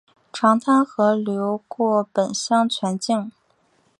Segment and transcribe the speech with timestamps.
[0.33, 3.31] 长滩河流过本乡全境。